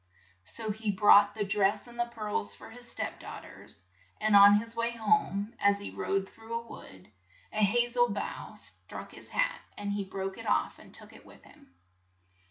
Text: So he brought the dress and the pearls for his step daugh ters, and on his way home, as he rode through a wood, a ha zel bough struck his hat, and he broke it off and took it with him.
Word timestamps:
So 0.45 0.71
he 0.71 0.89
brought 0.89 1.35
the 1.35 1.43
dress 1.43 1.85
and 1.85 1.99
the 1.99 2.07
pearls 2.09 2.55
for 2.55 2.71
his 2.71 2.89
step 2.91 3.19
daugh 3.19 3.43
ters, 3.43 3.85
and 4.19 4.35
on 4.35 4.55
his 4.55 4.75
way 4.75 4.93
home, 4.93 5.53
as 5.59 5.77
he 5.77 5.91
rode 5.91 6.27
through 6.27 6.55
a 6.59 6.65
wood, 6.67 7.11
a 7.53 7.63
ha 7.63 7.87
zel 7.87 8.09
bough 8.09 8.55
struck 8.55 9.11
his 9.11 9.29
hat, 9.29 9.61
and 9.77 9.91
he 9.93 10.03
broke 10.03 10.39
it 10.39 10.47
off 10.47 10.79
and 10.79 10.91
took 10.91 11.13
it 11.13 11.23
with 11.23 11.43
him. 11.43 11.75